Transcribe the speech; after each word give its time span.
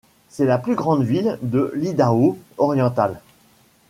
C'est 0.29 0.47
la 0.47 0.57
plus 0.57 0.73
grande 0.73 1.03
ville 1.03 1.37
de 1.43 1.71
l'Idaho 1.75 2.39
oriental. 2.57 3.21